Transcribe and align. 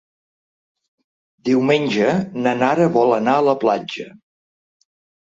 Diumenge 1.51 2.09
na 2.47 2.57
Nara 2.65 2.91
vol 2.99 3.17
anar 3.21 3.39
a 3.39 3.47
la 3.53 3.57
platja. 3.69 4.11